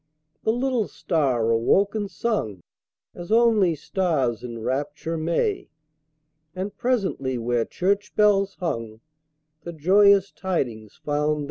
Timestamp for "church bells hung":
7.65-9.01